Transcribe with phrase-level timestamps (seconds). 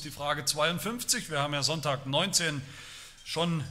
[0.00, 1.30] die Frage 52.
[1.30, 2.62] Wir haben ja Sonntag 19
[3.24, 3.62] schon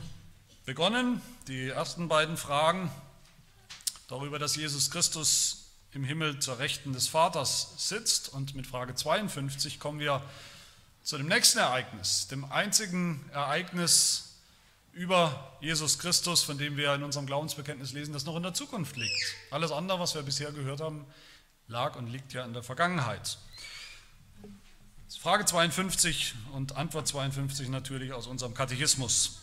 [0.66, 1.22] begonnen.
[1.48, 2.92] Die ersten beiden Fragen
[4.08, 8.30] darüber, dass Jesus Christus im Himmel zur Rechten des Vaters sitzt.
[8.30, 10.22] Und mit Frage 52 kommen wir
[11.04, 14.40] zu dem nächsten Ereignis, dem einzigen Ereignis
[14.94, 18.96] über Jesus Christus, von dem wir in unserem Glaubensbekenntnis lesen, das noch in der Zukunft
[18.96, 19.36] liegt.
[19.52, 21.06] Alles andere, was wir bisher gehört haben,
[21.68, 23.38] lag und liegt ja in der Vergangenheit.
[25.18, 29.40] Frage 52 und Antwort 52 natürlich aus unserem Katechismus.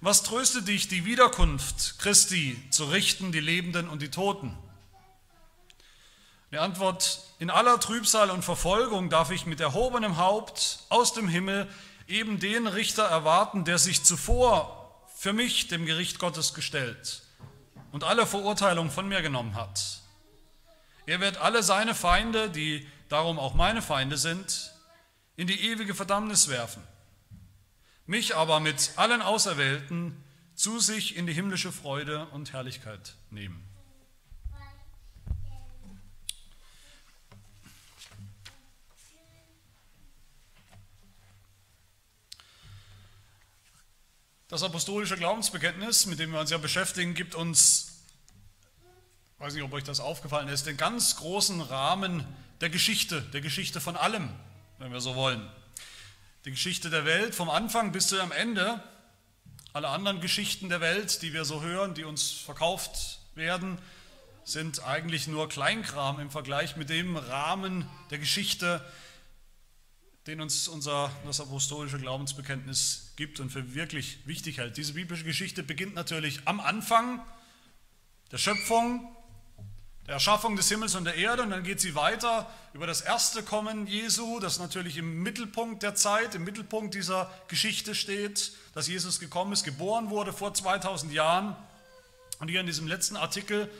[0.00, 4.56] Was tröstet dich, die Wiederkunft Christi zu richten, die Lebenden und die Toten?
[6.52, 11.68] Die Antwort, in aller Trübsal und Verfolgung darf ich mit erhobenem Haupt aus dem Himmel
[12.08, 17.22] eben den Richter erwarten, der sich zuvor für mich dem Gericht Gottes gestellt
[17.92, 20.00] und alle Verurteilung von mir genommen hat.
[21.06, 24.72] Er wird alle seine Feinde, die darum auch meine Feinde sind,
[25.36, 26.82] in die ewige Verdammnis werfen,
[28.06, 30.16] mich aber mit allen Auserwählten
[30.54, 33.66] zu sich in die himmlische Freude und Herrlichkeit nehmen.
[44.48, 48.02] Das apostolische Glaubensbekenntnis, mit dem wir uns ja beschäftigen, gibt uns,
[49.38, 52.26] weiß nicht, ob euch das aufgefallen ist, den ganz großen Rahmen
[52.60, 54.28] der Geschichte, der Geschichte von allem,
[54.78, 55.46] wenn wir so wollen.
[56.44, 58.82] Die Geschichte der Welt vom Anfang bis zu am Ende.
[59.72, 63.78] Alle anderen Geschichten der Welt, die wir so hören, die uns verkauft werden,
[64.44, 68.84] sind eigentlich nur Kleinkram im Vergleich mit dem Rahmen der Geschichte,
[70.26, 74.76] den uns unser das apostolische Glaubensbekenntnis gibt und für wirklich wichtig hält.
[74.76, 77.24] Diese biblische Geschichte beginnt natürlich am Anfang
[78.32, 79.14] der Schöpfung,
[80.10, 83.86] Erschaffung des Himmels und der Erde und dann geht sie weiter über das erste Kommen
[83.86, 89.52] Jesu, das natürlich im Mittelpunkt der Zeit, im Mittelpunkt dieser Geschichte steht, dass Jesus gekommen
[89.52, 91.56] ist, geboren wurde vor 2000 Jahren.
[92.40, 93.70] Und hier in diesem letzten Artikel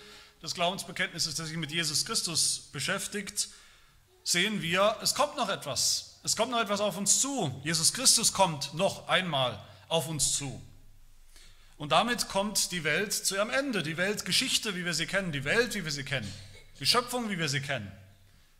[0.42, 3.48] des Glaubensbekenntnisses, das sich mit Jesus Christus beschäftigt,
[4.22, 6.20] sehen wir, es kommt noch etwas.
[6.22, 7.60] Es kommt noch etwas auf uns zu.
[7.64, 10.60] Jesus Christus kommt noch einmal auf uns zu.
[11.80, 13.82] Und damit kommt die Welt zu ihrem Ende.
[13.82, 16.30] Die Weltgeschichte, wie wir sie kennen, die Welt, wie wir sie kennen,
[16.78, 17.90] die Schöpfung, wie wir sie kennen,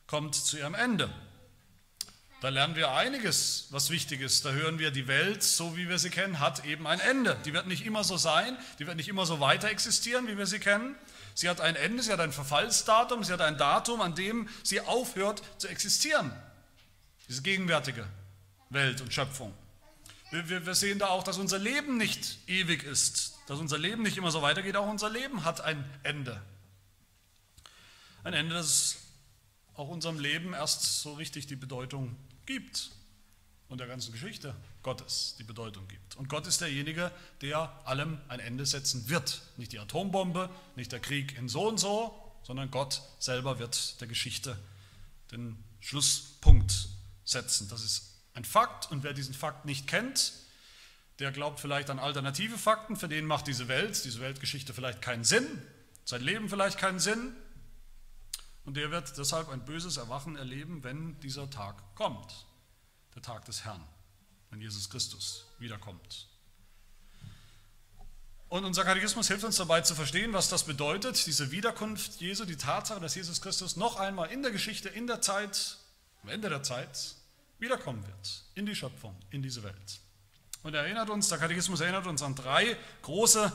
[0.06, 1.12] kommt zu ihrem Ende.
[2.40, 4.46] Da lernen wir einiges, was wichtig ist.
[4.46, 7.36] Da hören wir, die Welt, so wie wir sie kennen, hat eben ein Ende.
[7.44, 10.46] Die wird nicht immer so sein, die wird nicht immer so weiter existieren, wie wir
[10.46, 10.96] sie kennen.
[11.34, 14.80] Sie hat ein Ende, sie hat ein Verfallsdatum, sie hat ein Datum, an dem sie
[14.80, 16.32] aufhört zu existieren.
[17.28, 18.06] Diese gegenwärtige
[18.70, 19.52] Welt und Schöpfung.
[20.30, 24.16] Wir, wir sehen da auch, dass unser Leben nicht ewig ist, dass unser Leben nicht
[24.16, 24.76] immer so weitergeht.
[24.76, 26.40] Auch unser Leben hat ein Ende.
[28.22, 28.98] Ein Ende, das
[29.74, 32.90] auch unserem Leben erst so richtig die Bedeutung gibt
[33.68, 36.16] und der ganzen Geschichte Gottes die Bedeutung gibt.
[36.16, 37.10] Und Gott ist derjenige,
[37.40, 39.42] der allem ein Ende setzen wird.
[39.56, 44.08] Nicht die Atombombe, nicht der Krieg in so und so, sondern Gott selber wird der
[44.08, 44.56] Geschichte
[45.32, 46.88] den Schlusspunkt
[47.24, 47.68] setzen.
[47.68, 48.90] Das ist ein Fakt.
[48.90, 50.32] Und wer diesen Fakt nicht kennt,
[51.18, 55.24] der glaubt vielleicht an alternative Fakten, für den macht diese Welt, diese Weltgeschichte vielleicht keinen
[55.24, 55.46] Sinn,
[56.04, 57.34] sein Leben vielleicht keinen Sinn.
[58.64, 62.46] Und der wird deshalb ein böses Erwachen erleben, wenn dieser Tag kommt,
[63.14, 63.84] der Tag des Herrn,
[64.50, 66.26] wenn Jesus Christus wiederkommt.
[68.48, 72.56] Und unser Katechismus hilft uns dabei zu verstehen, was das bedeutet, diese Wiederkunft Jesu, die
[72.56, 75.76] Tatsache, dass Jesus Christus noch einmal in der Geschichte, in der Zeit,
[76.22, 77.14] am Ende der Zeit
[77.60, 80.00] wiederkommen wird in die Schöpfung, in diese Welt.
[80.62, 83.52] Und er erinnert uns, der Katechismus erinnert uns an drei große,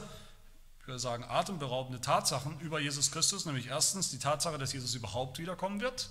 [0.79, 5.39] ich würde sagen, atemberaubende Tatsachen über Jesus Christus, nämlich erstens die Tatsache, dass Jesus überhaupt
[5.39, 6.09] wiederkommen wird.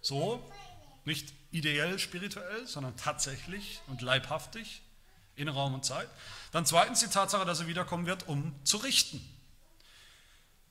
[0.00, 0.42] So,
[1.04, 4.82] nicht ideell spirituell, sondern tatsächlich und leibhaftig
[5.36, 6.08] in Raum und Zeit.
[6.50, 9.20] Dann zweitens die Tatsache, dass er wiederkommen wird, um zu richten.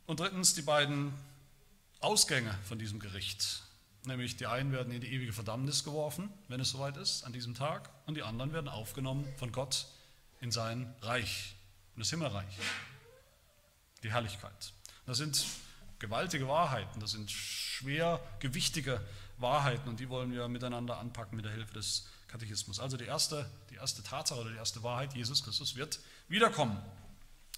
[0.06, 1.14] Und drittens die beiden
[2.02, 3.64] Ausgänge von diesem Gericht.
[4.04, 7.54] Nämlich die einen werden in die ewige Verdammnis geworfen, wenn es soweit ist, an diesem
[7.54, 9.86] Tag, und die anderen werden aufgenommen von Gott
[10.40, 11.56] in sein Reich,
[11.96, 12.58] in das Himmelreich,
[14.02, 14.74] die Herrlichkeit.
[15.06, 15.46] Das sind
[16.00, 19.00] gewaltige Wahrheiten, das sind schwer gewichtige
[19.38, 22.80] Wahrheiten und die wollen wir miteinander anpacken mit der Hilfe des Katechismus.
[22.80, 26.82] Also die erste, die erste Tatsache oder die erste Wahrheit, Jesus Christus wird wiederkommen.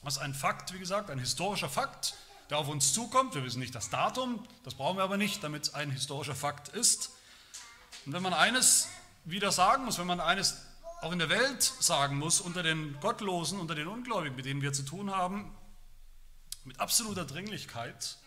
[0.05, 2.15] Ist ein Fakt, wie gesagt, ein historischer Fakt,
[2.49, 3.35] der auf uns zukommt.
[3.35, 6.69] Wir wissen nicht das Datum, das brauchen wir aber nicht, damit es ein historischer Fakt
[6.69, 7.11] ist.
[8.05, 8.89] Und wenn man eines
[9.25, 10.57] wieder sagen muss, wenn man eines
[11.01, 14.73] auch in der Welt sagen muss, unter den Gottlosen, unter den Ungläubigen, mit denen wir
[14.73, 15.53] zu tun haben,
[16.63, 18.17] mit absoluter Dringlichkeit,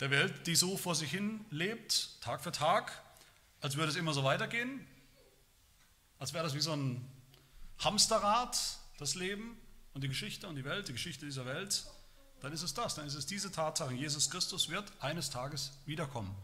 [0.00, 3.02] der Welt, die so vor sich hin lebt, Tag für Tag,
[3.60, 4.86] als würde es immer so weitergehen,
[6.18, 7.06] als wäre das wie so ein
[7.80, 8.58] Hamsterrad,
[8.98, 9.60] das Leben
[9.94, 11.84] und die Geschichte und die Welt, die Geschichte dieser Welt,
[12.40, 16.34] dann ist es das, dann ist es diese Tatsache, Jesus Christus wird eines Tages wiederkommen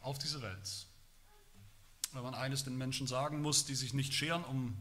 [0.00, 0.86] auf diese Welt.
[2.12, 4.76] Wenn man eines den Menschen sagen muss, die sich nicht scheren um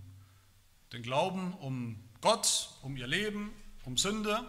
[0.94, 3.52] den Glauben, um Gott, um ihr Leben,
[3.86, 4.44] um Sünde,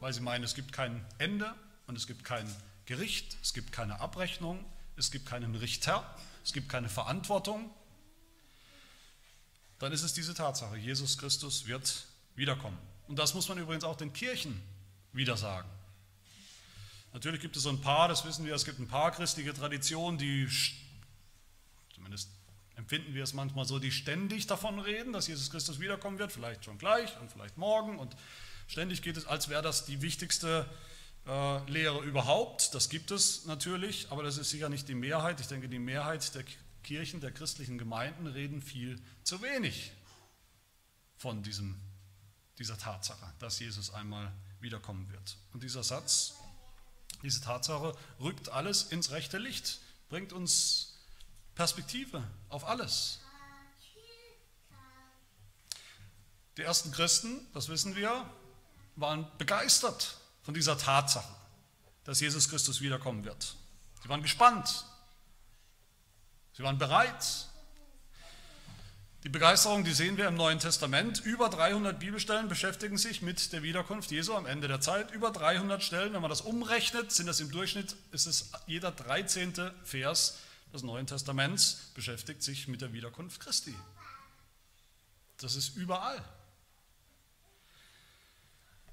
[0.00, 1.54] weil sie meinen, es gibt kein Ende
[1.86, 2.52] und es gibt kein
[2.86, 4.64] Gericht, es gibt keine Abrechnung,
[4.96, 7.70] es gibt keinen Richter, es gibt keine Verantwortung,
[9.78, 12.04] dann ist es diese Tatsache, Jesus Christus wird
[12.34, 12.78] wiederkommen.
[13.12, 14.58] Und das muss man übrigens auch den Kirchen
[15.12, 15.68] wieder sagen.
[17.12, 20.16] Natürlich gibt es so ein paar, das wissen wir, es gibt ein paar christliche Traditionen,
[20.16, 20.48] die,
[21.94, 22.30] zumindest
[22.74, 26.64] empfinden wir es manchmal so, die ständig davon reden, dass Jesus Christus wiederkommen wird, vielleicht
[26.64, 27.98] schon gleich und vielleicht morgen.
[27.98, 28.16] Und
[28.66, 30.66] ständig geht es, als wäre das die wichtigste
[31.26, 32.74] äh, Lehre überhaupt.
[32.74, 35.38] Das gibt es natürlich, aber das ist sicher nicht die Mehrheit.
[35.38, 36.44] Ich denke, die Mehrheit der
[36.82, 39.92] Kirchen, der christlichen Gemeinden reden viel zu wenig
[41.18, 41.78] von diesem,
[42.58, 45.36] dieser Tatsache, dass Jesus einmal wiederkommen wird.
[45.52, 46.34] Und dieser Satz,
[47.22, 50.98] diese Tatsache rückt alles ins rechte Licht, bringt uns
[51.54, 53.20] Perspektive auf alles.
[56.56, 58.28] Die ersten Christen, das wissen wir,
[58.96, 61.34] waren begeistert von dieser Tatsache,
[62.04, 63.56] dass Jesus Christus wiederkommen wird.
[64.02, 64.84] Sie waren gespannt.
[66.52, 67.48] Sie waren bereit.
[69.24, 71.24] Die Begeisterung, die sehen wir im Neuen Testament.
[71.24, 75.12] Über 300 Bibelstellen beschäftigen sich mit der Wiederkunft Jesu am Ende der Zeit.
[75.12, 79.70] Über 300 Stellen, wenn man das umrechnet, sind das im Durchschnitt, ist es jeder 13.
[79.84, 80.38] Vers
[80.72, 83.76] des Neuen Testaments beschäftigt sich mit der Wiederkunft Christi.
[85.38, 86.20] Das ist überall.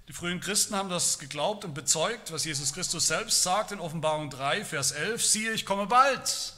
[0.10, 4.30] Die frühen Christen haben das geglaubt und bezeugt, was Jesus Christus selbst sagt in Offenbarung
[4.30, 6.54] 3, Vers 11, siehe, ich komme bald.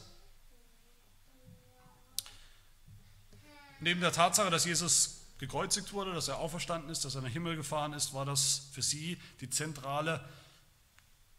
[3.82, 7.34] Neben der Tatsache, dass Jesus gekreuzigt wurde, dass er auferstanden ist, dass er in den
[7.34, 10.24] Himmel gefahren ist, war das für sie die zentrale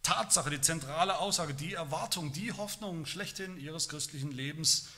[0.02, 4.88] Tatsache, die zentrale Aussage, die Erwartung, die Hoffnung schlechthin ihres christlichen Lebens.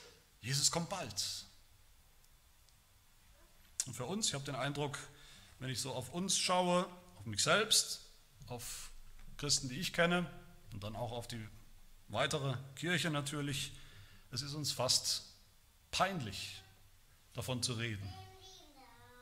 [0.41, 1.45] Jesus kommt bald.
[3.87, 4.99] Und für uns, ich habe den Eindruck,
[5.59, 6.89] wenn ich so auf uns schaue,
[7.19, 8.01] auf mich selbst,
[8.49, 8.91] auf
[9.37, 10.31] Christen, die ich kenne
[10.73, 11.47] und dann auch auf die
[12.09, 13.73] weitere Kirche natürlich,
[14.31, 15.25] es ist uns fast
[15.91, 16.64] peinlich,
[17.35, 18.09] davon zu reden.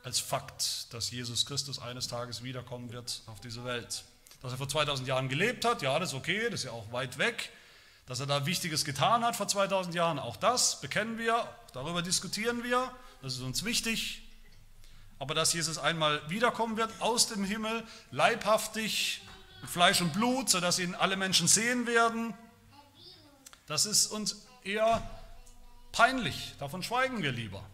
[0.05, 4.05] Als Fakt, dass Jesus Christus eines Tages wiederkommen wird auf diese Welt.
[4.41, 6.91] Dass er vor 2000 Jahren gelebt hat, ja, das ist okay, das ist ja auch
[6.93, 7.50] weit weg.
[8.06, 12.64] Dass er da Wichtiges getan hat vor 2000 Jahren, auch das bekennen wir, darüber diskutieren
[12.64, 12.91] wir,
[13.23, 14.23] das ist uns wichtig.
[15.20, 19.23] Aber dass Jesus einmal wiederkommen wird aus dem Himmel, leibhaftig,
[19.64, 22.35] Fleisch und Blut, sodass ihn alle Menschen sehen werden,
[23.67, 25.09] das ist uns eher
[25.93, 26.55] peinlich.
[26.59, 27.64] Davon schweigen wir lieber.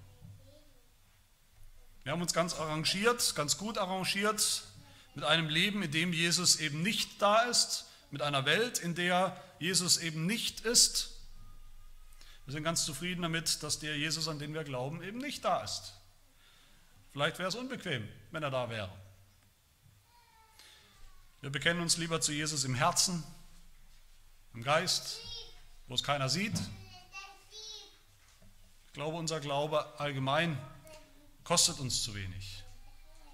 [2.08, 4.62] Wir haben uns ganz arrangiert, ganz gut arrangiert
[5.14, 9.38] mit einem Leben, in dem Jesus eben nicht da ist, mit einer Welt, in der
[9.58, 11.10] Jesus eben nicht ist.
[12.46, 15.62] Wir sind ganz zufrieden damit, dass der Jesus, an den wir glauben, eben nicht da
[15.62, 15.92] ist.
[17.12, 18.90] Vielleicht wäre es unbequem, wenn er da wäre.
[21.42, 23.22] Wir bekennen uns lieber zu Jesus im Herzen,
[24.54, 25.20] im Geist,
[25.88, 26.58] wo es keiner sieht.
[28.86, 30.58] Ich glaube, unser Glaube allgemein
[31.48, 32.62] kostet uns zu wenig.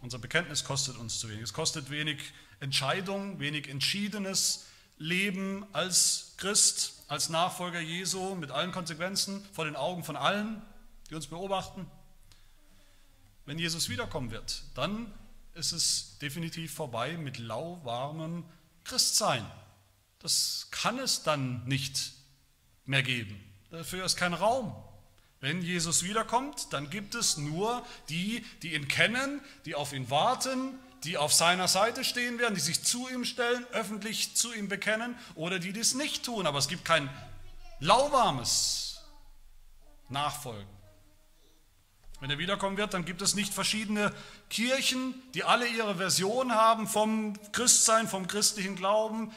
[0.01, 1.43] Unser Bekenntnis kostet uns zu wenig.
[1.43, 2.21] Es kostet wenig
[2.61, 4.67] Entscheidung, wenig entschiedenes
[4.99, 10.63] Leben als Christ, als Nachfolger Jesu mit allen Konsequenzen vor den Augen von allen,
[11.11, 11.91] die uns beobachten.
[13.47, 15.13] Wenn Jesus wiederkommen wird, dann
[15.55, 18.45] ist es definitiv vorbei mit lauwarmem
[18.85, 19.45] Christsein.
[20.21, 22.13] Das kann es dann nicht
[22.85, 23.43] mehr geben.
[23.73, 24.73] Dafür ist kein Raum.
[25.45, 30.79] Wenn Jesus wiederkommt, dann gibt es nur die, die ihn kennen, die auf ihn warten,
[31.03, 35.15] die auf seiner Seite stehen werden, die sich zu ihm stellen, öffentlich zu ihm bekennen
[35.35, 36.47] oder die dies nicht tun.
[36.47, 37.11] Aber es gibt kein
[37.79, 39.03] lauwarmes
[40.09, 40.65] Nachfolgen.
[42.21, 44.15] Wenn er wiederkommen wird, dann gibt es nicht verschiedene
[44.49, 49.31] Kirchen, die alle ihre Version haben vom Christsein, vom christlichen Glauben,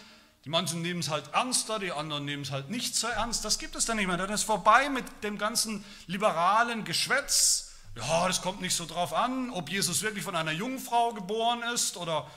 [0.48, 3.44] die manchen nehmen es halt ernster, die anderen nehmen es halt nicht so ernst.
[3.44, 4.16] Das gibt es dann nicht mehr.
[4.16, 7.74] Dann ist vorbei mit dem ganzen liberalen Geschwätz.
[7.98, 11.98] Ja, das kommt nicht so drauf an, ob Jesus wirklich von einer Jungfrau geboren ist
[11.98, 12.32] oder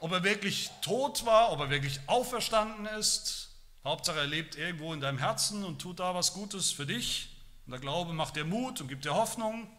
[0.00, 3.50] ob er wirklich tot war, ob er wirklich auferstanden ist.
[3.84, 7.36] Hauptsache, er lebt irgendwo in deinem Herzen und tut da was Gutes für dich.
[7.66, 9.70] Und der Glaube macht dir Mut und gibt dir Hoffnung.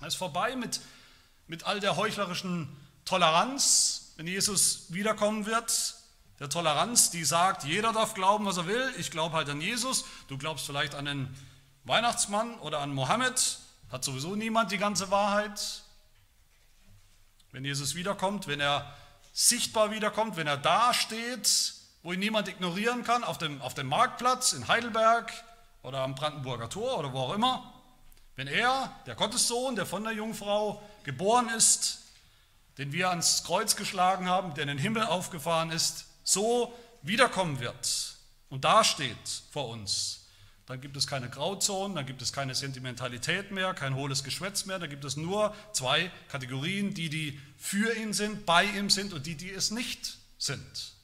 [0.00, 0.80] Es ist vorbei mit,
[1.48, 2.68] mit all der heuchlerischen
[3.04, 4.12] Toleranz.
[4.16, 6.03] Wenn Jesus wiederkommen wird,
[6.40, 8.92] der Toleranz, die sagt, jeder darf glauben, was er will.
[8.98, 11.36] Ich glaube halt an Jesus, du glaubst vielleicht an den
[11.84, 13.58] Weihnachtsmann oder an Mohammed,
[13.90, 15.82] hat sowieso niemand die ganze Wahrheit.
[17.52, 18.92] Wenn Jesus wiederkommt, wenn er
[19.32, 23.86] sichtbar wiederkommt, wenn er da steht, wo ihn niemand ignorieren kann, auf dem, auf dem
[23.86, 25.32] Marktplatz in Heidelberg
[25.82, 27.72] oder am Brandenburger Tor oder wo auch immer,
[28.36, 32.00] wenn er, der Gottessohn, der von der Jungfrau geboren ist,
[32.78, 38.16] den wir ans Kreuz geschlagen haben, der in den Himmel aufgefahren ist, so wiederkommen wird
[38.48, 40.26] und dasteht vor uns,
[40.66, 44.78] dann gibt es keine Grauzonen, dann gibt es keine Sentimentalität mehr, kein hohles Geschwätz mehr,
[44.78, 49.26] da gibt es nur zwei Kategorien, die, die für ihn sind, bei ihm sind und
[49.26, 50.94] die, die es nicht sind.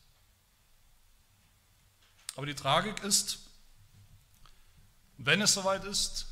[2.37, 3.41] Aber die Tragik ist,
[5.19, 6.27] wenn es soweit ist,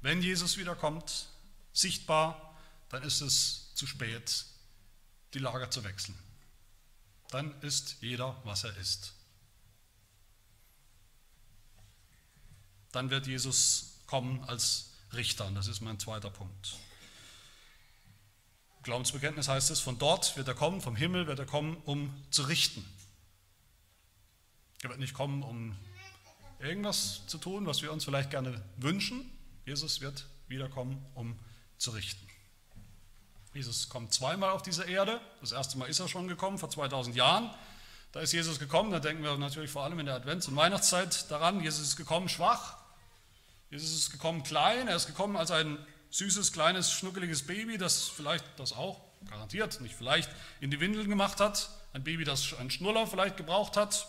[0.00, 1.28] wenn Jesus wiederkommt,
[1.72, 2.56] sichtbar,
[2.88, 4.46] dann ist es zu spät,
[5.34, 6.18] die Lager zu wechseln.
[7.30, 9.14] Dann ist jeder, was er ist.
[12.92, 15.46] Dann wird Jesus kommen als Richter.
[15.46, 16.76] Und das ist mein zweiter Punkt.
[18.82, 22.42] Glaubensbekenntnis heißt es, von dort wird er kommen, vom Himmel wird er kommen, um zu
[22.42, 22.84] richten.
[24.82, 25.76] Er wird nicht kommen, um
[26.60, 29.30] irgendwas zu tun, was wir uns vielleicht gerne wünschen.
[29.66, 31.38] Jesus wird wiederkommen, um
[31.76, 32.26] zu richten.
[33.58, 35.20] Jesus kommt zweimal auf diese Erde.
[35.40, 37.50] Das erste Mal ist er schon gekommen, vor 2000 Jahren.
[38.12, 41.28] Da ist Jesus gekommen, da denken wir natürlich vor allem in der Advents- und Weihnachtszeit
[41.28, 41.60] daran.
[41.60, 42.76] Jesus ist gekommen schwach.
[43.68, 44.86] Jesus ist gekommen klein.
[44.86, 45.76] Er ist gekommen als ein
[46.10, 51.40] süßes, kleines, schnuckeliges Baby, das vielleicht das auch, garantiert, nicht vielleicht, in die Windeln gemacht
[51.40, 51.68] hat.
[51.94, 54.06] Ein Baby, das einen Schnuller vielleicht gebraucht hat.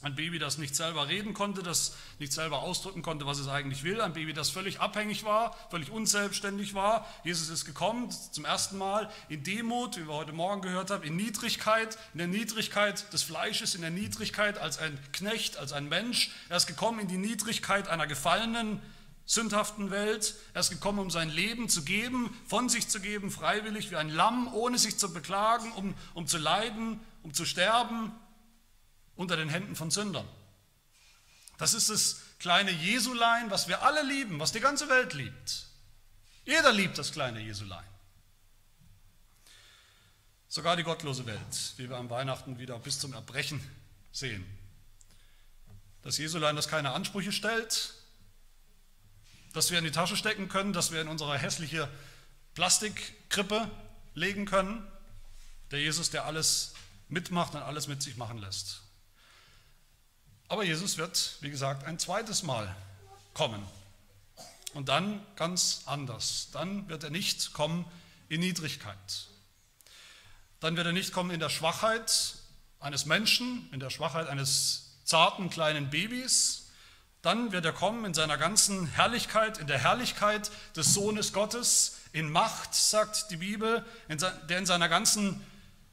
[0.00, 3.82] Ein Baby, das nicht selber reden konnte, das nicht selber ausdrücken konnte, was es eigentlich
[3.82, 4.00] will.
[4.00, 7.04] Ein Baby, das völlig abhängig war, völlig unselbstständig war.
[7.24, 11.16] Jesus ist gekommen zum ersten Mal in Demut, wie wir heute Morgen gehört haben, in
[11.16, 16.30] Niedrigkeit, in der Niedrigkeit des Fleisches, in der Niedrigkeit als ein Knecht, als ein Mensch.
[16.48, 18.80] Er ist gekommen in die Niedrigkeit einer gefallenen,
[19.26, 20.36] sündhaften Welt.
[20.54, 24.10] Er ist gekommen, um sein Leben zu geben, von sich zu geben, freiwillig, wie ein
[24.10, 28.12] Lamm, ohne sich zu beklagen, um, um zu leiden, um zu sterben,
[29.18, 30.26] unter den Händen von Sündern.
[31.58, 35.66] Das ist das kleine Jesulein, was wir alle lieben, was die ganze Welt liebt.
[36.44, 37.84] Jeder liebt das kleine Jesulein.
[40.48, 43.60] Sogar die gottlose Welt, wie wir am Weihnachten wieder bis zum Erbrechen
[44.12, 44.46] sehen.
[46.02, 47.94] Das Jesulein, das keine Ansprüche stellt,
[49.52, 51.90] das wir in die Tasche stecken können, das wir in unsere hässliche
[52.54, 53.68] Plastikkrippe
[54.14, 54.86] legen können.
[55.72, 56.74] Der Jesus, der alles
[57.08, 58.82] mitmacht und alles mit sich machen lässt.
[60.48, 62.74] Aber Jesus wird, wie gesagt, ein zweites Mal
[63.34, 63.62] kommen.
[64.74, 66.48] Und dann ganz anders.
[66.52, 67.84] Dann wird er nicht kommen
[68.28, 69.28] in Niedrigkeit.
[70.60, 72.34] Dann wird er nicht kommen in der Schwachheit
[72.80, 76.70] eines Menschen, in der Schwachheit eines zarten kleinen Babys.
[77.22, 82.30] Dann wird er kommen in seiner ganzen Herrlichkeit, in der Herrlichkeit des Sohnes Gottes, in
[82.30, 83.84] Macht, sagt die Bibel,
[84.48, 85.44] der in seiner ganzen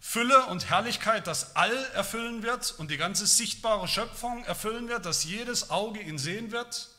[0.07, 5.23] Fülle und Herrlichkeit das All erfüllen wird und die ganze sichtbare Schöpfung erfüllen wird, dass
[5.23, 6.89] jedes Auge ihn sehen wird.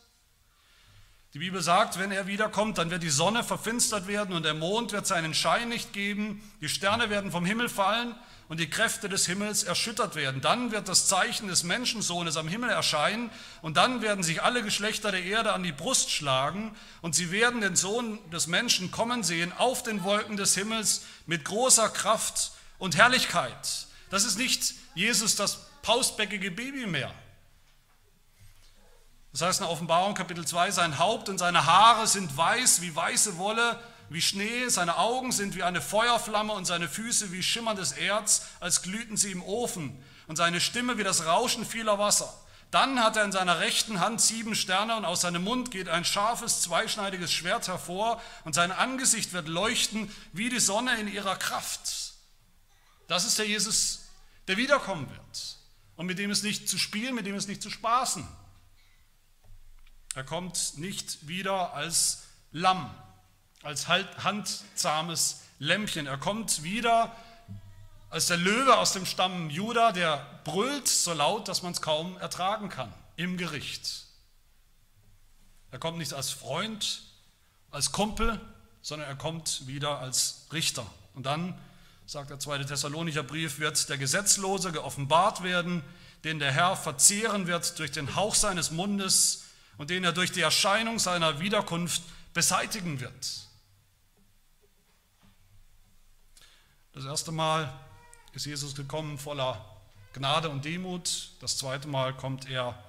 [1.32, 4.92] Die Bibel sagt, wenn er wiederkommt, dann wird die Sonne verfinstert werden und der Mond
[4.92, 8.16] wird seinen Schein nicht geben, die Sterne werden vom Himmel fallen
[8.48, 10.40] und die Kräfte des Himmels erschüttert werden.
[10.40, 13.30] Dann wird das Zeichen des Menschensohnes am Himmel erscheinen
[13.62, 17.60] und dann werden sich alle Geschlechter der Erde an die Brust schlagen und sie werden
[17.60, 22.96] den Sohn des Menschen kommen sehen auf den Wolken des Himmels mit großer Kraft und
[22.96, 23.86] Herrlichkeit.
[24.10, 27.12] Das ist nicht Jesus das pausbäckige Baby mehr.
[29.32, 33.36] Das heißt in Offenbarung Kapitel 2, sein Haupt und seine Haare sind weiß wie weiße
[33.36, 33.78] Wolle,
[34.08, 38.82] wie Schnee, seine Augen sind wie eine Feuerflamme und seine Füße wie schimmerndes Erz, als
[38.82, 42.32] glühten sie im Ofen und seine Stimme wie das Rauschen vieler Wasser.
[42.70, 46.04] Dann hat er in seiner rechten Hand sieben Sterne und aus seinem Mund geht ein
[46.04, 52.14] scharfes, zweischneidiges Schwert hervor und sein Angesicht wird leuchten wie die Sonne in ihrer Kraft.
[53.06, 54.06] Das ist der Jesus,
[54.48, 55.56] der wiederkommen wird
[55.96, 58.26] und mit dem es nicht zu spielen, mit dem es nicht zu spaßen.
[60.14, 62.90] Er kommt nicht wieder als Lamm,
[63.62, 66.06] als handzahmes Lämpchen.
[66.06, 67.14] Er kommt wieder
[68.08, 72.16] als der Löwe aus dem Stamm Juda, der brüllt so laut, dass man es kaum
[72.18, 74.06] ertragen kann im Gericht.
[75.70, 77.02] Er kommt nicht als Freund,
[77.70, 78.40] als Kumpel,
[78.80, 80.86] sondern er kommt wieder als Richter.
[81.14, 81.58] Und dann
[82.06, 85.82] sagt der zweite Thessalonicher Brief, wird der Gesetzlose geoffenbart werden,
[86.22, 89.44] den der Herr verzehren wird durch den Hauch seines Mundes
[89.76, 93.48] und den er durch die Erscheinung seiner Wiederkunft beseitigen wird.
[96.92, 97.76] Das erste Mal
[98.34, 99.64] ist Jesus gekommen voller
[100.12, 101.32] Gnade und Demut.
[101.40, 102.82] Das zweite Mal kommt er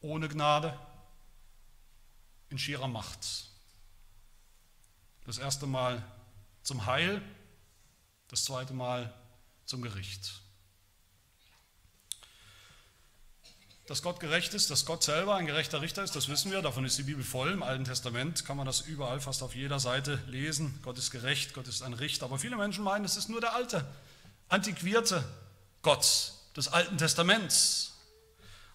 [0.00, 0.76] ohne Gnade
[2.48, 3.50] in schierer Macht.
[5.26, 6.02] Das erste Mal
[6.62, 7.22] zum Heil,
[8.32, 9.12] das zweite Mal
[9.66, 10.40] zum Gericht.
[13.86, 16.86] Dass Gott gerecht ist, dass Gott selber ein gerechter Richter ist, das wissen wir, davon
[16.86, 17.52] ist die Bibel voll.
[17.52, 20.78] Im Alten Testament kann man das überall fast auf jeder Seite lesen.
[20.82, 22.24] Gott ist gerecht, Gott ist ein Richter.
[22.24, 23.86] Aber viele Menschen meinen, es ist nur der alte,
[24.48, 25.22] antiquierte
[25.82, 27.92] Gott des Alten Testaments.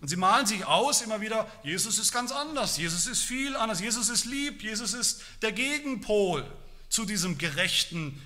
[0.02, 3.82] Und sie malen sich aus immer wieder, Jesus ist ganz anders, Jesus ist viel anders,
[3.82, 6.46] Jesus ist lieb, Jesus ist der Gegenpol
[6.90, 8.22] zu diesem gerechten,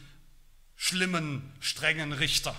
[0.81, 2.55] schlimmen, strengen Richter.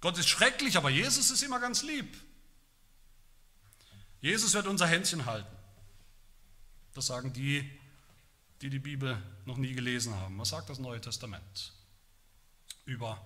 [0.00, 2.16] Gott ist schrecklich, aber Jesus ist immer ganz lieb.
[4.22, 5.54] Jesus wird unser Händchen halten.
[6.94, 7.70] Das sagen die,
[8.62, 10.38] die die Bibel noch nie gelesen haben.
[10.38, 11.74] Was sagt das Neue Testament
[12.86, 13.22] über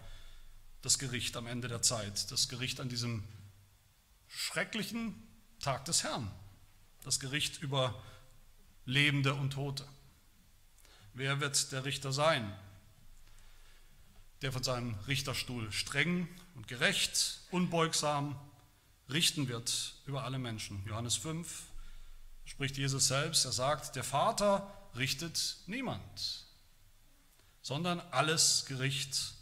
[0.82, 3.22] das Gericht am Ende der Zeit, das Gericht an diesem
[4.26, 5.14] schrecklichen
[5.60, 6.28] Tag des Herrn,
[7.04, 8.02] das Gericht über
[8.84, 9.86] Lebende und Tote.
[11.14, 12.52] Wer wird der Richter sein,
[14.42, 18.38] der von seinem Richterstuhl streng und gerecht, unbeugsam
[19.08, 20.84] richten wird über alle Menschen?
[20.86, 21.62] Johannes 5
[22.44, 26.46] spricht Jesus selbst, er sagt, der Vater richtet niemand,
[27.62, 29.34] sondern alles Gericht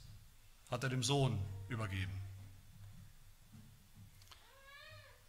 [0.70, 2.24] hat er dem Sohn übergeben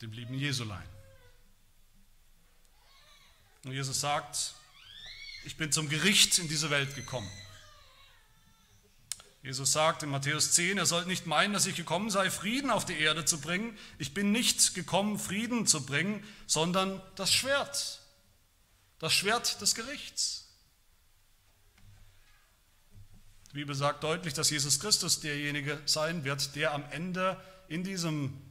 [0.02, 0.88] dem lieben Jesulein.
[3.64, 4.54] Und Jesus sagt,
[5.46, 7.30] ich bin zum Gericht in diese Welt gekommen.
[9.46, 12.84] Jesus sagt in Matthäus 10, er sollt nicht meinen, dass ich gekommen sei, Frieden auf
[12.84, 13.78] die Erde zu bringen.
[14.00, 18.02] Ich bin nicht gekommen, Frieden zu bringen, sondern das Schwert.
[18.98, 20.48] Das Schwert des Gerichts.
[23.52, 28.42] Die Bibel sagt deutlich, dass Jesus Christus derjenige sein wird, der am Ende in diesem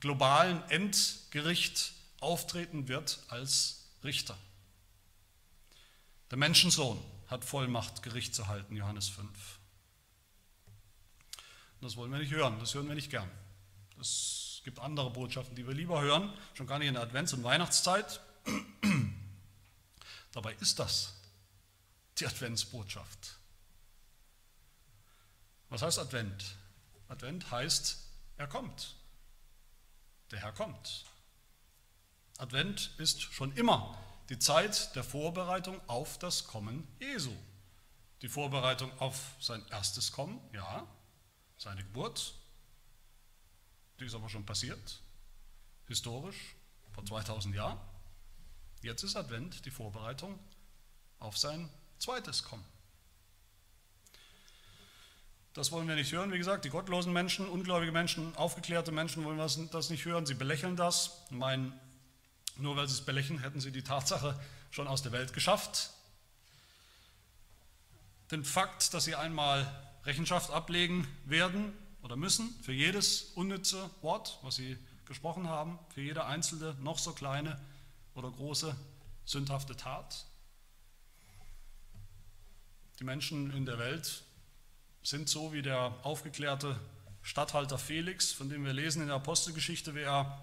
[0.00, 4.38] globalen Endgericht auftreten wird als Richter.
[6.30, 9.53] Der Menschensohn hat Vollmacht, Gericht zu halten, Johannes 5.
[11.84, 13.30] Das wollen wir nicht hören, das hören wir nicht gern.
[14.00, 17.44] Es gibt andere Botschaften, die wir lieber hören, schon gar nicht in der Advents- und
[17.44, 18.20] Weihnachtszeit.
[20.32, 21.14] Dabei ist das
[22.18, 23.38] die Adventsbotschaft.
[25.68, 26.56] Was heißt Advent?
[27.08, 27.98] Advent heißt,
[28.38, 28.96] er kommt
[30.34, 31.04] der Herr kommt.
[32.38, 33.96] Advent ist schon immer
[34.28, 37.30] die Zeit der Vorbereitung auf das Kommen Jesu.
[38.22, 40.86] Die Vorbereitung auf sein erstes Kommen, ja,
[41.56, 42.34] seine Geburt,
[44.00, 45.00] die ist aber schon passiert,
[45.86, 46.54] historisch,
[46.92, 47.78] vor 2000 Jahren.
[48.82, 50.38] Jetzt ist Advent die Vorbereitung
[51.18, 52.64] auf sein zweites Kommen.
[55.54, 56.32] Das wollen wir nicht hören.
[56.32, 60.26] Wie gesagt, die gottlosen Menschen, ungläubige Menschen, aufgeklärte Menschen wollen das nicht hören.
[60.26, 61.72] Sie belächeln das meinen,
[62.56, 64.38] nur weil sie es belächeln, hätten sie die Tatsache
[64.70, 65.90] schon aus der Welt geschafft.
[68.32, 69.64] Den Fakt, dass sie einmal
[70.04, 76.24] Rechenschaft ablegen werden oder müssen für jedes unnütze Wort, was sie gesprochen haben, für jede
[76.24, 77.60] einzelne, noch so kleine
[78.14, 78.76] oder große
[79.24, 80.26] sündhafte Tat.
[82.98, 84.22] Die Menschen in der Welt
[85.02, 86.78] sind so wie der aufgeklärte
[87.22, 90.38] Statthalter Felix, von dem wir lesen in der Apostelgeschichte, wie er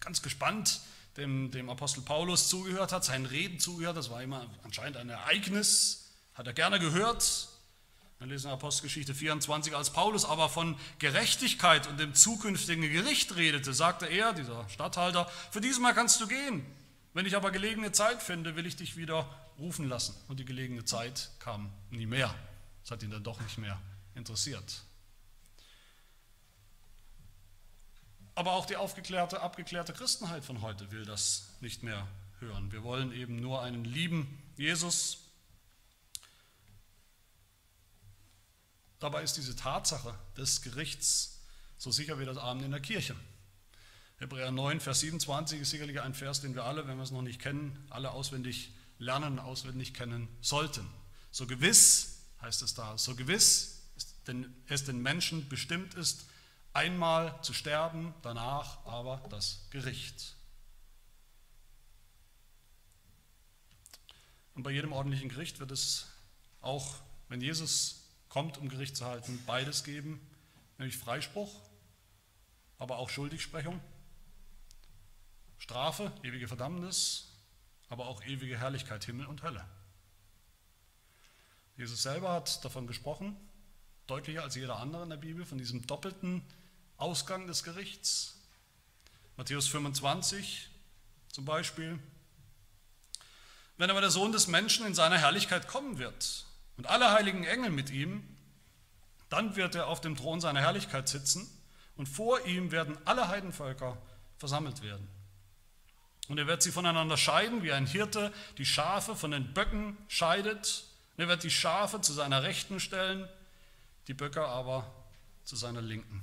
[0.00, 0.80] ganz gespannt
[1.16, 3.96] dem, dem Apostel Paulus zugehört hat, seinen Reden zugehört.
[3.96, 7.48] Das war immer anscheinend ein Ereignis, hat er gerne gehört.
[8.18, 14.06] Wir lesen Apostelgeschichte 24, als Paulus aber von Gerechtigkeit und dem zukünftigen Gericht redete, sagte
[14.06, 16.66] er, dieser Statthalter, für diesmal kannst du gehen.
[17.14, 19.28] Wenn ich aber gelegene Zeit finde, will ich dich wieder
[19.58, 20.16] rufen lassen.
[20.26, 22.34] Und die gelegene Zeit kam nie mehr.
[22.82, 23.80] Das hat ihn dann doch nicht mehr
[24.16, 24.82] interessiert.
[28.34, 32.06] Aber auch die aufgeklärte, abgeklärte Christenheit von heute will das nicht mehr
[32.40, 32.72] hören.
[32.72, 35.27] Wir wollen eben nur einen lieben Jesus.
[39.00, 41.40] Dabei ist diese Tatsache des Gerichts
[41.76, 43.14] so sicher wie das Abend in der Kirche.
[44.18, 47.22] Hebräer 9, Vers 27 ist sicherlich ein Vers, den wir alle, wenn wir es noch
[47.22, 50.84] nicht kennen, alle auswendig lernen, auswendig kennen sollten.
[51.30, 53.82] So gewiss heißt es da, so gewiss
[54.66, 56.26] es den Menschen bestimmt ist,
[56.72, 60.34] einmal zu sterben, danach aber das Gericht.
[64.54, 66.08] Und bei jedem ordentlichen Gericht wird es
[66.60, 66.96] auch,
[67.28, 67.97] wenn Jesus
[68.38, 70.20] kommt, um Gericht zu halten, beides geben,
[70.78, 71.60] nämlich Freispruch,
[72.78, 73.80] aber auch Schuldigsprechung,
[75.58, 77.32] Strafe, ewige Verdammnis,
[77.88, 79.66] aber auch ewige Herrlichkeit, Himmel und Hölle.
[81.76, 83.36] Jesus selber hat davon gesprochen,
[84.06, 86.44] deutlicher als jeder andere in der Bibel, von diesem doppelten
[86.96, 88.38] Ausgang des Gerichts.
[89.36, 90.68] Matthäus 25
[91.32, 91.98] zum Beispiel.
[93.78, 96.44] Wenn aber der Sohn des Menschen in seiner Herrlichkeit kommen wird
[96.78, 98.24] und alle heiligen Engel mit ihm,
[99.28, 101.46] dann wird er auf dem Thron seiner Herrlichkeit sitzen
[101.96, 103.98] und vor ihm werden alle Heidenvölker
[104.38, 105.06] versammelt werden.
[106.28, 110.84] Und er wird sie voneinander scheiden, wie ein Hirte die Schafe von den Böcken scheidet.
[111.16, 113.28] Und er wird die Schafe zu seiner Rechten stellen,
[114.06, 114.90] die Böcke aber
[115.44, 116.22] zu seiner Linken.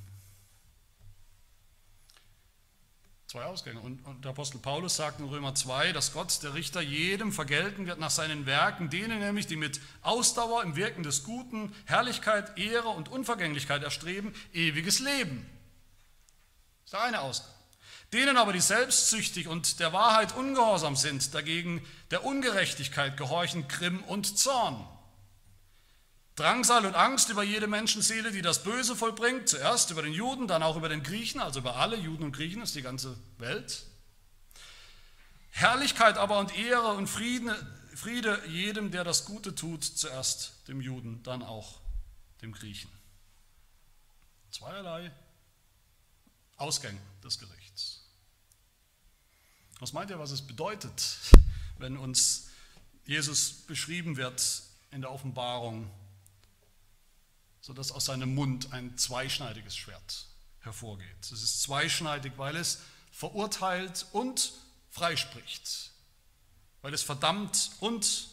[3.36, 3.82] Zwei Ausgänge.
[3.82, 7.86] Und, und der Apostel Paulus sagt in Römer 2, dass Gott, der Richter, jedem vergelten
[7.86, 12.88] wird nach seinen Werken, denen nämlich, die mit Ausdauer im Wirken des Guten Herrlichkeit, Ehre
[12.88, 15.46] und Unvergänglichkeit erstreben, ewiges Leben.
[16.86, 17.52] Das ist der eine Ausgang.
[18.14, 24.38] Denen aber, die selbstsüchtig und der Wahrheit ungehorsam sind, dagegen der Ungerechtigkeit gehorchen Grimm und
[24.38, 24.88] Zorn.
[26.36, 30.64] Drangsal und Angst über jede Menschenseele, die das Böse vollbringt, zuerst über den Juden, dann
[30.64, 33.86] auch über den Griechen, also über alle Juden und Griechen, das ist die ganze Welt.
[35.52, 37.56] Herrlichkeit aber und Ehre und Friede,
[37.96, 41.80] Friede jedem, der das Gute tut, zuerst dem Juden, dann auch
[42.42, 42.92] dem Griechen.
[44.52, 45.12] Zweierlei
[46.58, 48.02] Ausgänge des Gerichts.
[49.80, 51.18] Was meint ihr, was es bedeutet,
[51.78, 52.50] wenn uns
[53.06, 55.90] Jesus beschrieben wird in der Offenbarung,
[57.66, 60.28] sodass aus seinem Mund ein zweischneidiges Schwert
[60.60, 61.18] hervorgeht?
[61.22, 64.54] Es ist zweischneidig, weil es verurteilt und
[64.92, 65.90] freispricht,
[66.84, 68.28] weil es verdammt und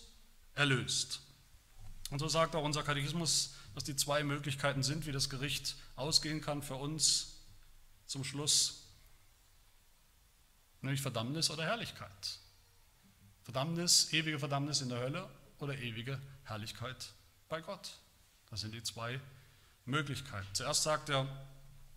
[0.52, 1.22] erlöst.
[2.10, 6.42] Und so sagt auch unser Katechismus, dass die zwei Möglichkeiten sind, wie das Gericht ausgehen
[6.42, 7.38] kann für uns
[8.04, 8.82] zum Schluss
[10.82, 12.38] nämlich Verdammnis oder Herrlichkeit.
[13.44, 17.14] Verdammnis, ewige Verdammnis in der Hölle oder ewige Herrlichkeit
[17.48, 17.92] bei Gott.
[18.52, 19.18] Das sind die zwei
[19.86, 20.46] Möglichkeiten.
[20.52, 21.26] Zuerst sagt er,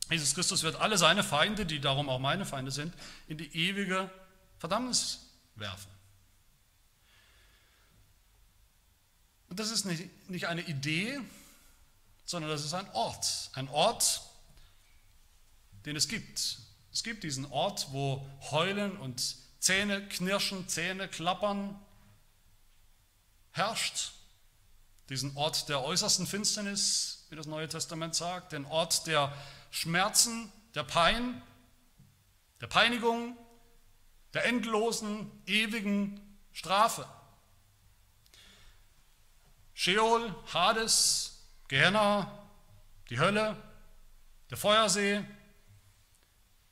[0.10, 2.94] Jesus Christus wird alle seine Feinde, die darum auch meine Feinde sind,
[3.28, 4.10] in die ewige
[4.58, 5.20] Verdammnis
[5.56, 5.91] werfen.
[9.50, 11.20] Und das ist nicht, nicht eine Idee,
[12.24, 13.50] sondern das ist ein Ort.
[13.52, 14.22] Ein Ort,
[15.86, 16.60] den es gibt.
[16.94, 21.78] Es gibt diesen Ort, wo Heulen und Zähne knirschen, Zähne klappern
[23.52, 24.13] herrscht.
[25.10, 29.32] Diesen Ort der äußersten Finsternis, wie das Neue Testament sagt, den Ort der
[29.70, 31.41] Schmerzen, der Pein,
[32.62, 33.38] der Peinigung,
[34.34, 36.20] der endlosen, ewigen
[36.52, 37.08] Strafe.
[39.74, 42.48] Sheol, Hades, Gehenna,
[43.10, 43.56] die Hölle,
[44.50, 45.24] der Feuersee,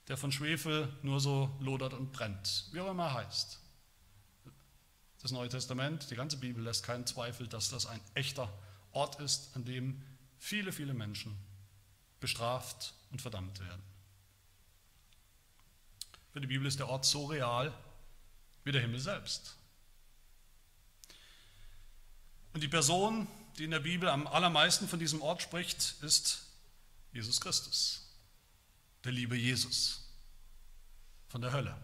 [0.07, 3.59] der von Schwefel nur so lodert und brennt, wie auch immer heißt.
[5.23, 8.53] Das Neue Testament, die ganze Bibel lässt keinen Zweifel, dass das ein echter
[8.91, 10.01] Ort ist, an dem
[10.37, 11.35] viele, viele Menschen
[12.19, 13.81] bestraft und verdammt werden.
[16.31, 17.73] Für die Bibel ist der Ort so real
[18.63, 19.55] wie der Himmel selbst.
[22.53, 26.45] Und die Person, die in der Bibel am allermeisten von diesem Ort spricht, ist
[27.11, 28.03] Jesus Christus
[29.03, 30.01] der liebe Jesus
[31.27, 31.75] von der Hölle.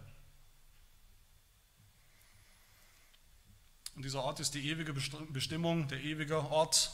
[4.00, 6.90] Und dieser Ort ist die ewige Bestimmung, der ewige Ort,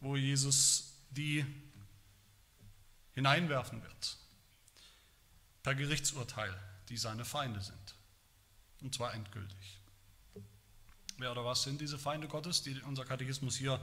[0.00, 1.44] wo Jesus die
[3.12, 4.16] hineinwerfen wird,
[5.62, 6.58] per Gerichtsurteil,
[6.88, 7.94] die seine Feinde sind.
[8.80, 9.80] Und zwar endgültig.
[11.18, 13.78] Wer oder was sind diese Feinde Gottes, die unser Katechismus hier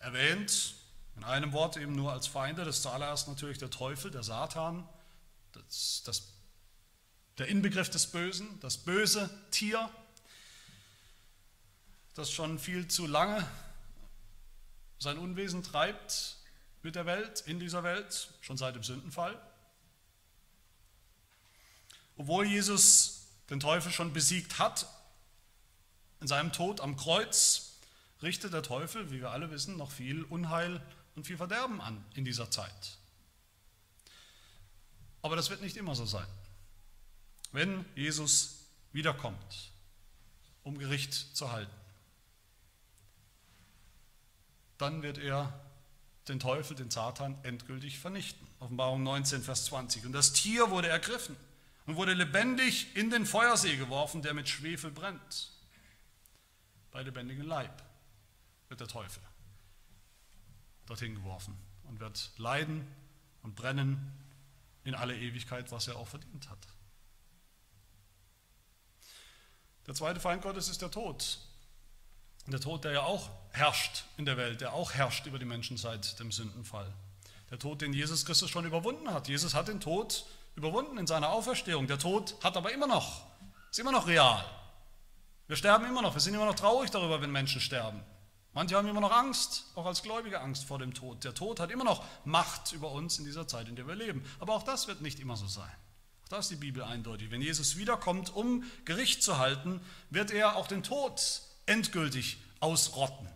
[0.00, 0.74] erwähnt?
[1.14, 4.88] In einem Wort eben nur als Feinde, das zuallererst natürlich der Teufel, der Satan,
[5.52, 6.39] das, das,
[7.40, 9.88] der Inbegriff des Bösen, das böse Tier,
[12.14, 13.46] das schon viel zu lange
[14.98, 16.36] sein Unwesen treibt
[16.82, 19.40] mit der Welt, in dieser Welt, schon seit dem Sündenfall.
[22.18, 24.86] Obwohl Jesus den Teufel schon besiegt hat,
[26.20, 27.78] in seinem Tod am Kreuz,
[28.20, 30.82] richtet der Teufel, wie wir alle wissen, noch viel Unheil
[31.16, 32.98] und viel Verderben an in dieser Zeit.
[35.22, 36.26] Aber das wird nicht immer so sein.
[37.52, 39.72] Wenn Jesus wiederkommt,
[40.62, 41.74] um Gericht zu halten,
[44.78, 45.52] dann wird er
[46.28, 48.46] den Teufel, den Satan, endgültig vernichten.
[48.60, 50.06] Offenbarung 19, Vers 20.
[50.06, 51.36] Und das Tier wurde ergriffen
[51.86, 55.50] und wurde lebendig in den Feuersee geworfen, der mit Schwefel brennt.
[56.92, 57.82] Bei lebendigem Leib
[58.68, 59.22] wird der Teufel
[60.86, 62.86] dorthin geworfen und wird leiden
[63.42, 64.12] und brennen
[64.84, 66.58] in alle Ewigkeit, was er auch verdient hat.
[69.90, 71.40] Der zweite Feind Gottes ist der Tod.
[72.46, 75.76] Der Tod, der ja auch herrscht in der Welt, der auch herrscht über die Menschen
[75.76, 76.94] seit dem Sündenfall.
[77.50, 79.26] Der Tod, den Jesus Christus schon überwunden hat.
[79.26, 81.88] Jesus hat den Tod überwunden in seiner Auferstehung.
[81.88, 83.22] Der Tod hat aber immer noch,
[83.72, 84.44] ist immer noch real.
[85.48, 88.00] Wir sterben immer noch, wir sind immer noch traurig darüber, wenn Menschen sterben.
[88.52, 91.24] Manche haben immer noch Angst, auch als Gläubige Angst vor dem Tod.
[91.24, 94.24] Der Tod hat immer noch Macht über uns in dieser Zeit, in der wir leben.
[94.38, 95.72] Aber auch das wird nicht immer so sein.
[96.30, 97.32] Da ist die Bibel eindeutig.
[97.32, 103.28] Wenn Jesus wiederkommt, um Gericht zu halten, wird er auch den Tod endgültig ausrotten.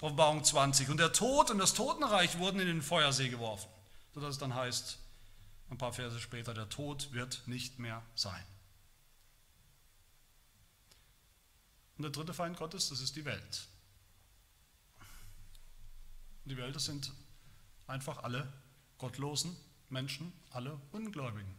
[0.00, 0.88] Offenbarung 20.
[0.88, 3.68] Und der Tod und das Totenreich wurden in den Feuersee geworfen,
[4.12, 4.98] sodass es dann heißt,
[5.70, 8.44] ein paar Verse später, der Tod wird nicht mehr sein.
[11.96, 13.68] Und der dritte Feind Gottes, das ist die Welt.
[16.44, 17.12] Die Welt, das sind
[17.86, 18.52] einfach alle
[18.98, 19.56] gottlosen
[19.90, 21.57] Menschen, alle ungläubigen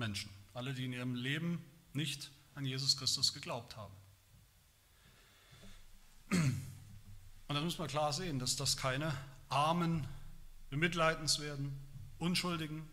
[0.00, 3.94] Menschen, alle, die in ihrem Leben nicht an Jesus Christus geglaubt haben.
[6.30, 9.12] Und da müssen wir klar sehen, dass das keine
[9.48, 10.06] armen,
[10.70, 11.76] bemitleidenswerten,
[12.18, 12.88] unschuldigen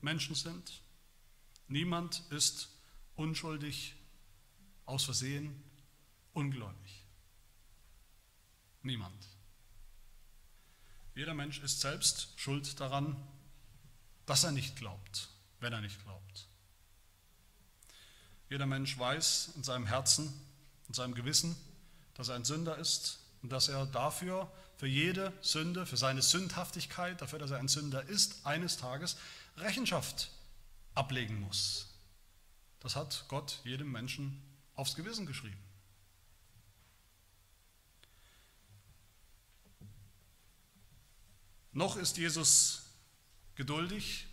[0.00, 0.82] Menschen sind.
[1.68, 2.68] Niemand ist
[3.16, 3.94] unschuldig,
[4.84, 5.62] aus Versehen,
[6.32, 7.04] ungläubig.
[8.82, 9.28] Niemand.
[11.14, 13.16] Jeder Mensch ist selbst schuld daran,
[14.26, 16.48] dass er nicht glaubt, wenn er nicht glaubt.
[18.48, 20.32] Jeder Mensch weiß in seinem Herzen,
[20.88, 21.56] in seinem Gewissen,
[22.14, 27.20] dass er ein Sünder ist und dass er dafür, für jede Sünde, für seine Sündhaftigkeit,
[27.20, 29.16] dafür, dass er ein Sünder ist, eines Tages
[29.56, 30.30] Rechenschaft
[30.94, 31.88] ablegen muss.
[32.80, 34.42] Das hat Gott jedem Menschen
[34.74, 35.58] aufs Gewissen geschrieben.
[41.72, 42.82] Noch ist Jesus
[43.54, 44.25] geduldig,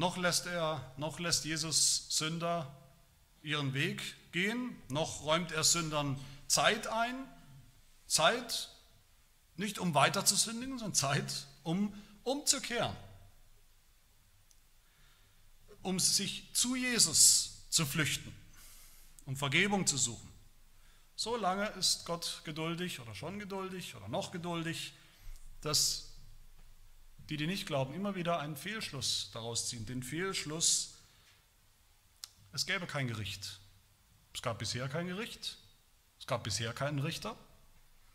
[0.00, 2.74] noch lässt, er, noch lässt Jesus Sünder
[3.42, 4.00] ihren Weg
[4.32, 7.28] gehen, noch räumt er Sündern Zeit ein,
[8.06, 8.70] Zeit
[9.56, 12.96] nicht um weiter zu sündigen, sondern Zeit um umzukehren,
[15.82, 18.34] um sich zu Jesus zu flüchten,
[19.26, 20.32] um Vergebung zu suchen.
[21.14, 24.94] So lange ist Gott geduldig oder schon geduldig oder noch geduldig,
[25.60, 26.09] dass
[27.30, 29.86] die, die nicht glauben, immer wieder einen Fehlschluss daraus ziehen.
[29.86, 30.94] Den Fehlschluss,
[32.52, 33.60] es gäbe kein Gericht.
[34.34, 35.56] Es gab bisher kein Gericht.
[36.18, 37.36] Es gab bisher keinen Richter.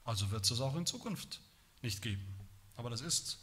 [0.03, 1.39] Also wird es es auch in Zukunft
[1.81, 2.25] nicht geben.
[2.75, 3.39] Aber das ist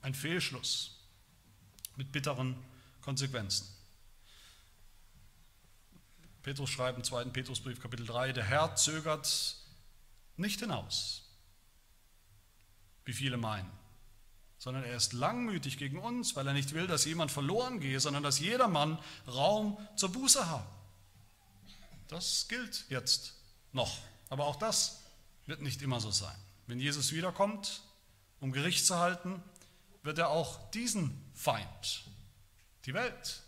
[0.00, 0.96] ein Fehlschluss
[1.96, 2.56] mit bitteren
[3.02, 3.68] Konsequenzen.
[6.42, 7.26] Petrus schreibt im 2.
[7.26, 9.56] Petrusbrief Kapitel 3, der Herr zögert
[10.36, 11.22] nicht hinaus,
[13.04, 13.70] wie viele meinen,
[14.64, 18.22] sondern er ist langmütig gegen uns, weil er nicht will, dass jemand verloren gehe, sondern
[18.22, 18.98] dass jeder Mann
[19.28, 20.64] Raum zur Buße habe.
[22.08, 23.34] Das gilt jetzt
[23.72, 23.98] noch,
[24.30, 25.02] aber auch das
[25.44, 26.34] wird nicht immer so sein.
[26.66, 27.82] Wenn Jesus wiederkommt,
[28.40, 29.42] um Gericht zu halten,
[30.02, 32.04] wird er auch diesen Feind,
[32.86, 33.42] die Welt,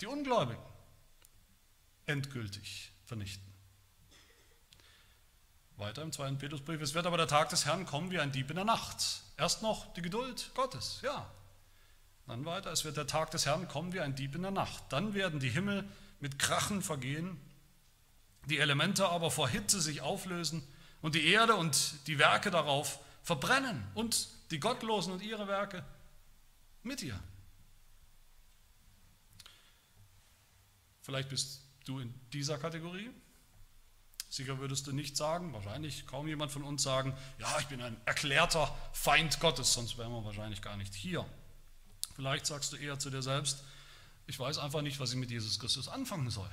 [0.00, 0.64] die Ungläubigen,
[2.06, 3.46] endgültig vernichten.
[5.76, 8.50] Weiter im zweiten Petrusbrief, es wird aber der Tag des Herrn kommen wie ein Dieb
[8.50, 9.22] in der Nacht.
[9.40, 11.26] Erst noch die Geduld Gottes, ja.
[12.26, 14.84] Dann weiter, es wird der Tag des Herrn kommen wie ein Dieb in der Nacht.
[14.90, 15.88] Dann werden die Himmel
[16.20, 17.40] mit Krachen vergehen,
[18.50, 20.62] die Elemente aber vor Hitze sich auflösen
[21.00, 25.86] und die Erde und die Werke darauf verbrennen und die Gottlosen und ihre Werke
[26.82, 27.18] mit ihr.
[31.00, 33.10] Vielleicht bist du in dieser Kategorie.
[34.30, 38.00] Sicher würdest du nicht sagen, wahrscheinlich kaum jemand von uns sagen, ja, ich bin ein
[38.06, 41.26] erklärter Feind Gottes, sonst wären wir wahrscheinlich gar nicht hier.
[42.14, 43.64] Vielleicht sagst du eher zu dir selbst,
[44.28, 46.48] ich weiß einfach nicht, was ich mit Jesus Christus anfangen soll.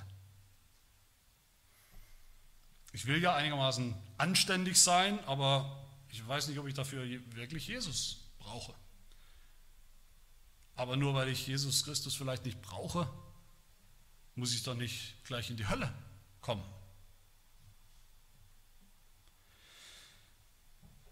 [2.94, 8.22] Ich will ja einigermaßen anständig sein, aber ich weiß nicht, ob ich dafür wirklich Jesus
[8.40, 8.74] brauche.
[10.76, 13.08] Aber nur weil ich Jesus Christus vielleicht nicht brauche,
[14.34, 15.94] muss ich doch nicht gleich in die Hölle
[16.42, 16.64] kommen.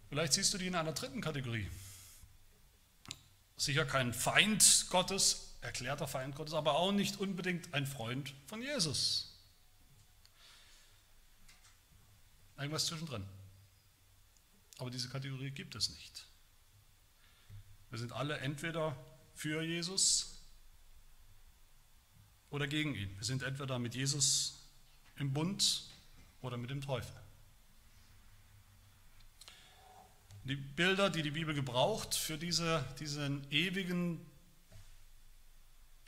[0.10, 1.70] Vielleicht siehst du die in einer dritten Kategorie.
[3.58, 9.34] Sicher kein Feind Gottes, erklärter Feind Gottes, aber auch nicht unbedingt ein Freund von Jesus.
[12.58, 13.26] Irgendwas zwischendrin.
[14.78, 16.26] Aber diese Kategorie gibt es nicht.
[17.89, 18.98] Wir sind alle entweder
[19.34, 20.41] für Jesus
[22.50, 23.15] oder gegen ihn.
[23.18, 24.60] Wir sind entweder mit Jesus
[25.18, 25.89] im Bund
[26.41, 27.15] oder mit dem Teufel.
[30.45, 34.25] Die Bilder, die die Bibel gebraucht für diese, diesen ewigen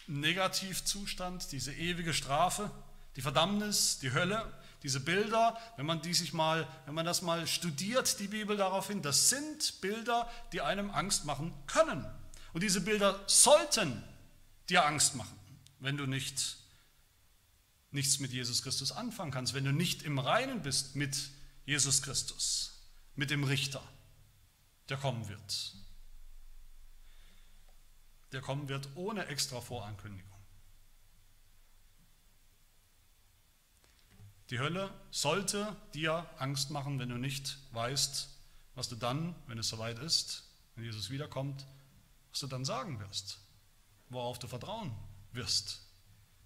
[0.08, 2.71] Negativzustand, diese ewige Strafe,
[3.15, 7.47] die Verdammnis, die Hölle, Diese Bilder, wenn man die sich mal, wenn man das mal
[7.47, 12.06] studiert, die Bibel daraufhin, das sind Bilder, die einem Angst machen können.
[12.54, 14.04] Und diese Bilder sollten
[14.69, 15.38] dir Angst machen,
[15.80, 16.58] wenn du nicht
[17.89, 21.32] nichts mit Jesus Christus anfangen kannst, wenn du nicht im Reinen bist mit
[21.65, 22.80] Jesus Christus,
[23.15, 23.82] mit dem Richter,
[24.89, 25.73] der kommen wird.
[28.32, 30.28] Der kommen wird ohne extra Vorankündigung.
[34.50, 38.30] Die Hölle sollte dir Angst machen, wenn du nicht weißt,
[38.76, 40.43] was du dann, wenn es soweit ist,
[40.76, 41.65] wenn Jesus wiederkommt,
[42.32, 43.39] was du dann sagen wirst,
[44.10, 44.95] worauf du vertrauen
[45.34, 45.82] wirst,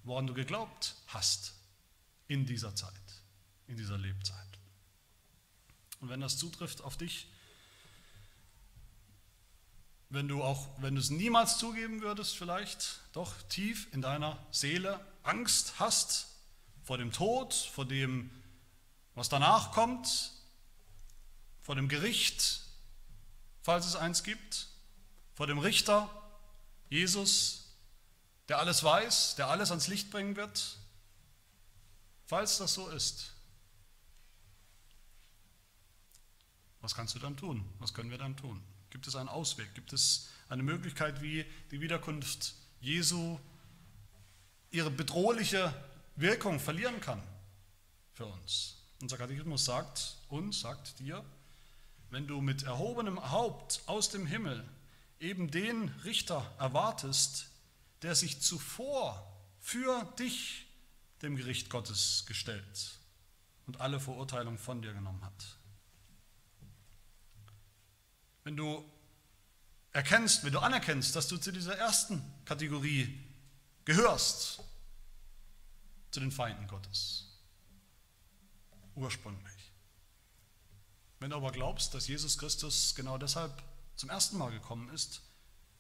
[0.04, 1.54] woran du geglaubt hast
[2.28, 2.94] in dieser Zeit,
[3.68, 4.38] in dieser Lebzeit.
[6.00, 7.28] Und wenn das zutrifft auf dich,
[10.12, 15.00] wenn du auch, wenn du es niemals zugeben würdest, vielleicht doch tief in deiner Seele
[15.24, 16.28] Angst hast
[16.84, 18.30] vor dem Tod, vor dem,
[19.16, 20.34] was danach kommt,
[21.62, 22.62] vor dem Gericht,
[23.62, 24.68] falls es eins gibt,
[25.34, 26.10] vor dem Richter,
[26.90, 27.70] Jesus,
[28.50, 30.78] der alles weiß, der alles ans Licht bringen wird,
[32.26, 33.32] falls das so ist.
[36.82, 37.64] Was kannst du dann tun?
[37.80, 38.62] Was können wir dann tun?
[38.92, 39.74] Gibt es einen Ausweg?
[39.74, 43.40] Gibt es eine Möglichkeit, wie die Wiederkunft Jesu
[44.70, 45.74] ihre bedrohliche
[46.16, 47.24] Wirkung verlieren kann
[48.14, 48.78] für uns?
[49.02, 51.26] Unser Katechismus sagt uns, sagt dir,
[52.12, 54.64] wenn du mit erhobenem Haupt aus dem Himmel
[55.20, 57.48] eben den Richter erwartest,
[58.02, 59.26] der sich zuvor
[59.60, 60.66] für dich
[61.22, 63.00] dem Gericht Gottes gestellt
[63.68, 65.58] und alle Verurteilung von dir genommen hat.
[68.44, 68.84] Wenn du
[69.92, 73.24] erkennst, wenn du anerkennst, dass du zu dieser ersten Kategorie
[73.86, 74.62] gehörst,
[76.12, 77.28] zu den Feinden Gottes,
[78.96, 79.72] ursprünglich.
[81.20, 83.64] Wenn du aber glaubst, dass Jesus Christus genau deshalb
[83.96, 85.22] zum ersten Mal gekommen ist,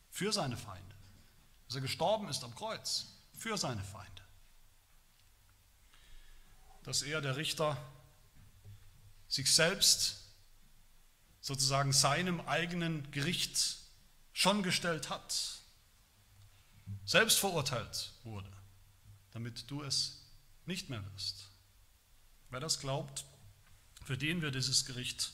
[0.09, 0.95] für seine Feinde,
[1.65, 4.21] dass er gestorben ist am Kreuz, für seine Feinde,
[6.83, 7.77] dass er, der Richter,
[9.27, 10.20] sich selbst
[11.41, 13.77] sozusagen seinem eigenen Gericht
[14.31, 15.61] schon gestellt hat,
[17.05, 18.51] selbst verurteilt wurde,
[19.31, 20.21] damit du es
[20.65, 21.49] nicht mehr wirst.
[22.49, 23.25] Wer das glaubt,
[24.05, 25.33] für den wird dieses Gericht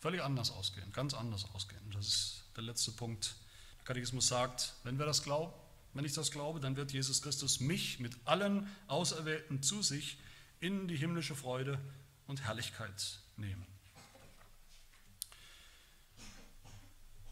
[0.00, 1.90] völlig anders ausgehen, ganz anders ausgehen.
[1.90, 3.34] Das ist der letzte Punkt.
[3.78, 5.52] Der Katechismus sagt, wenn wir das glauben,
[5.94, 10.18] wenn ich das glaube, dann wird Jesus Christus mich mit allen Auserwählten zu sich
[10.60, 11.80] in die himmlische Freude
[12.26, 13.66] und Herrlichkeit nehmen.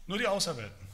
[0.07, 0.87] Nur die Auserwählten,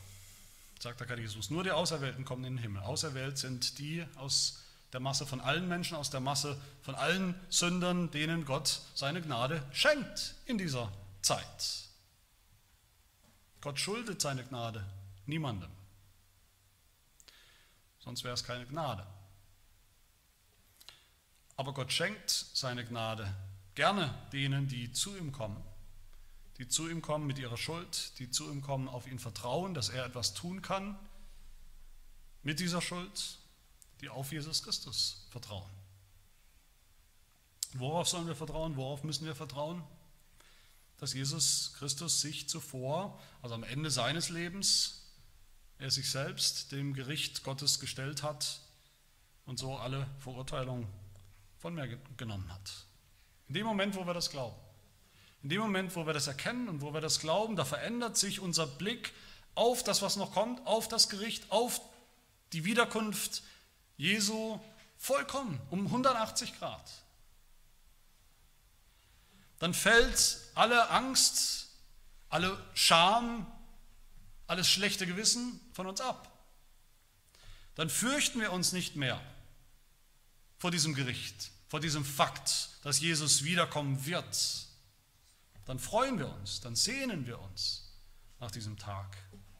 [0.80, 2.82] sagt der Katechismus, nur die Auserwählten kommen in den Himmel.
[2.82, 4.60] Auserwählt sind die aus
[4.92, 9.64] der Masse von allen Menschen, aus der Masse von allen Sündern, denen Gott seine Gnade
[9.72, 11.90] schenkt in dieser Zeit.
[13.62, 14.84] Gott schuldet seine Gnade
[15.28, 15.72] niemandem.
[18.00, 19.06] Sonst wäre es keine Gnade.
[21.56, 23.34] Aber Gott schenkt seine Gnade
[23.76, 25.64] gerne denen, die zu ihm kommen
[26.58, 29.90] die zu ihm kommen mit ihrer Schuld, die zu ihm kommen, auf ihn vertrauen, dass
[29.90, 30.98] er etwas tun kann
[32.44, 33.40] mit dieser Schuld,
[34.02, 35.70] die auf Jesus Christus vertrauen.
[37.74, 38.76] Worauf sollen wir vertrauen?
[38.76, 39.84] Worauf müssen wir vertrauen?
[40.98, 45.02] Dass Jesus Christus sich zuvor, also am Ende seines Lebens,
[45.80, 48.62] er sich selbst dem Gericht Gottes gestellt hat
[49.46, 50.88] und so alle Verurteilung
[51.58, 52.86] von mir genommen hat.
[53.48, 54.56] In dem Moment, wo wir das glauben.
[55.44, 58.40] In dem Moment, wo wir das erkennen und wo wir das glauben, da verändert sich
[58.40, 59.14] unser Blick
[59.56, 61.82] auf das, was noch kommt, auf das Gericht, auf
[62.54, 63.44] die Wiederkunft
[63.98, 64.60] Jesu
[64.98, 66.90] vollkommen, um 180 Grad.
[69.60, 71.68] Dann fällt alle Angst,
[72.30, 73.46] alle Scham,
[74.48, 76.32] alles schlechte Gewissen von uns ab.
[77.76, 79.22] Dann fürchten wir uns nicht mehr
[80.58, 84.73] vor diesem Gericht, vor diesem Fakt, dass Jesus wiederkommen wird
[85.66, 87.94] dann freuen wir uns, dann sehnen wir uns
[88.40, 89.18] nach diesem Tag,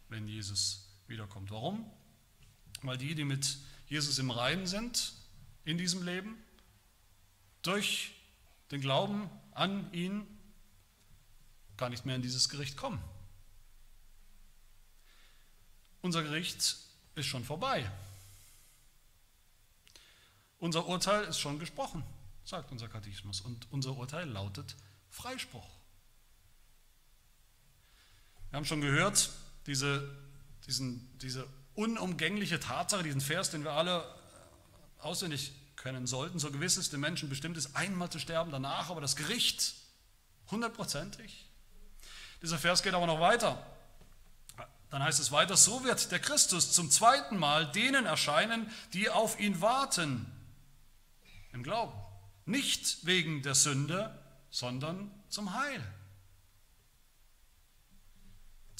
[0.10, 1.52] wenn Jesus wiederkommt.
[1.52, 1.90] Warum?
[2.82, 5.14] Weil die, die mit Jesus im Reinen sind
[5.64, 6.38] in diesem Leben,
[7.62, 8.14] durch
[8.72, 10.28] den Glauben an ihn
[11.78, 13.02] gar nicht mehr in dieses Gericht kommen.
[16.02, 16.78] Unser Gericht
[17.16, 17.90] ist schon vorbei.
[20.60, 22.04] Unser Urteil ist schon gesprochen,
[22.44, 23.42] sagt unser Katechismus.
[23.42, 24.76] Und unser Urteil lautet
[25.10, 25.68] Freispruch.
[28.54, 29.32] Wir haben schon gehört,
[29.66, 30.08] diese,
[30.68, 34.06] diesen, diese unumgängliche Tatsache, diesen Vers, den wir alle
[35.00, 36.38] auswendig können sollten.
[36.38, 39.74] So gewiss ist dem Menschen bestimmt ist, einmal zu sterben, danach aber das Gericht,
[40.52, 41.48] hundertprozentig.
[42.44, 43.66] Dieser Vers geht aber noch weiter.
[44.92, 49.40] Dann heißt es weiter, so wird der Christus zum zweiten Mal denen erscheinen, die auf
[49.40, 50.28] ihn warten,
[51.54, 52.00] im Glauben.
[52.46, 54.16] Nicht wegen der Sünde,
[54.52, 55.84] sondern zum Heil.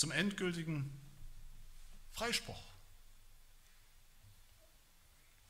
[0.04, 0.92] Zum endgültigen
[2.12, 2.62] Freispruch.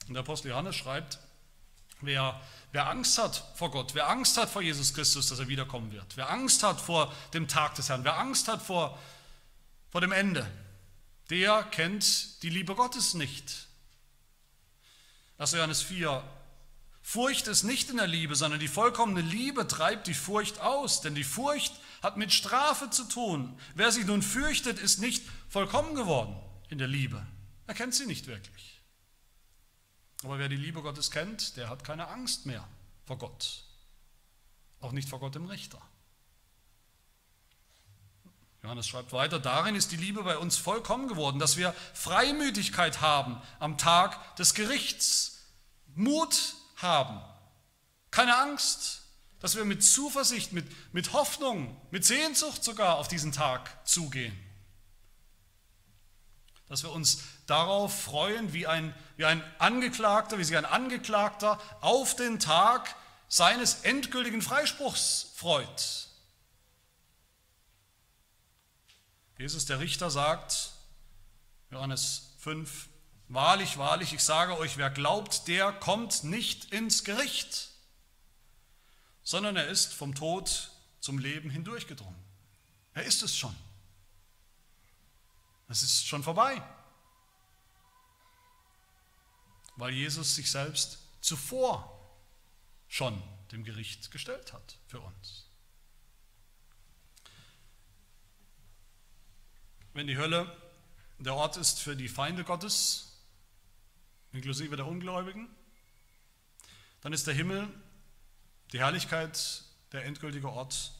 [0.07, 1.17] Und der Apostel Johannes schreibt,
[2.01, 2.39] wer,
[2.71, 6.17] wer Angst hat vor Gott, wer Angst hat vor Jesus Christus, dass er wiederkommen wird,
[6.17, 8.99] wer Angst hat vor dem Tag des Herrn, wer Angst hat vor,
[9.89, 10.47] vor dem Ende,
[11.31, 13.69] der kennt die Liebe Gottes nicht.
[15.39, 15.53] 1.
[15.53, 16.23] Johannes 4,
[17.01, 21.15] Furcht ist nicht in der Liebe, sondern die vollkommene Liebe treibt die Furcht aus, denn
[21.15, 21.73] die Furcht
[22.03, 23.57] hat mit Strafe zu tun.
[23.73, 26.35] Wer sich nun fürchtet, ist nicht vollkommen geworden
[26.69, 27.25] in der Liebe.
[27.65, 28.81] Er kennt sie nicht wirklich.
[30.23, 32.67] Aber wer die Liebe Gottes kennt, der hat keine Angst mehr
[33.05, 33.63] vor Gott.
[34.81, 35.81] Auch nicht vor Gott dem Richter.
[38.63, 43.41] Johannes schreibt weiter, darin ist die Liebe bei uns vollkommen geworden, dass wir Freimütigkeit haben
[43.59, 45.43] am Tag des Gerichts,
[45.95, 47.21] Mut haben,
[48.09, 49.02] keine Angst,
[49.43, 54.33] dass wir mit Zuversicht, mit, mit Hoffnung, mit Sehnsucht sogar auf diesen Tag zugehen.
[56.69, 62.15] Dass wir uns darauf freuen, wie ein, wie ein Angeklagter, wie sich ein Angeklagter auf
[62.15, 62.95] den Tag
[63.27, 66.07] seines endgültigen Freispruchs freut.
[69.37, 70.71] Jesus, der Richter, sagt,
[71.69, 72.87] Johannes 5,
[73.27, 77.72] Wahrlich, wahrlich, ich sage euch, wer glaubt, der kommt nicht ins Gericht,
[79.23, 82.21] sondern er ist vom Tod zum Leben hindurchgedrungen.
[82.93, 83.55] Er ist es schon.
[85.67, 86.61] Es ist schon vorbei
[89.75, 91.99] weil Jesus sich selbst zuvor
[92.87, 93.21] schon
[93.51, 95.47] dem Gericht gestellt hat für uns.
[99.93, 100.55] Wenn die Hölle
[101.19, 103.19] der Ort ist für die Feinde Gottes,
[104.31, 105.47] inklusive der Ungläubigen,
[107.01, 107.69] dann ist der Himmel,
[108.73, 110.91] die Herrlichkeit, der endgültige Ort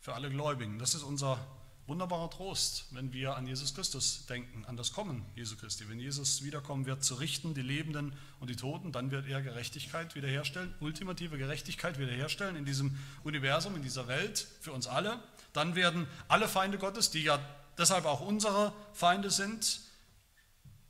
[0.00, 0.80] für alle Gläubigen.
[0.80, 1.38] Das ist unser
[1.86, 5.88] wunderbarer Trost, wenn wir an Jesus Christus denken, an das Kommen Jesu Christi.
[5.88, 10.16] Wenn Jesus wiederkommen wird, zu richten, die Lebenden und die Toten, dann wird er Gerechtigkeit
[10.16, 15.22] wiederherstellen, ultimative Gerechtigkeit wiederherstellen in diesem Universum, in dieser Welt, für uns alle.
[15.52, 17.38] Dann werden alle Feinde Gottes, die ja
[17.78, 19.80] deshalb auch unsere Feinde sind,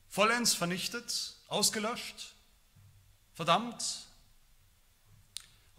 [0.08, 2.34] vollends vernichtet, ausgelöscht,
[3.34, 4.06] verdammt.